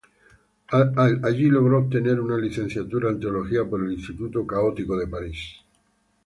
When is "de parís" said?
4.97-5.57